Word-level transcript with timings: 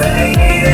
Baby 0.00 0.71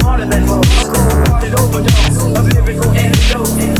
smarter 0.00 0.26
than 0.26 0.46
most. 0.46 0.86
Overdose, 1.54 2.16
a 2.16 2.42
lyrical 2.42 2.90
antidote. 2.90 3.73